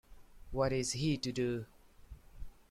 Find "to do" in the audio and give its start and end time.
1.17-1.67